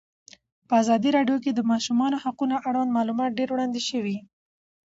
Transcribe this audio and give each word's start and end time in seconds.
په 0.67 0.73
ازادي 0.81 1.09
راډیو 1.17 1.37
کې 1.43 1.51
د 1.53 1.55
د 1.63 1.67
ماشومانو 1.71 2.21
حقونه 2.23 2.55
اړوند 2.67 2.95
معلومات 2.97 3.29
ډېر 3.39 3.49
وړاندې 3.51 3.81
شوي. 3.89 4.17